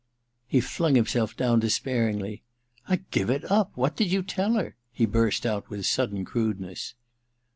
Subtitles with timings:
[0.47, 2.41] He flung himself down despairingly.
[2.89, 6.95] *I give it up!— ^What did you tell her?' he burst out with sudden crudeness.